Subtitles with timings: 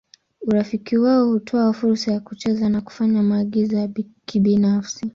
[0.45, 3.89] Urafiki wao hutoa fursa ya kucheza na kufanya maagizo ya
[4.25, 5.05] kibinafsi.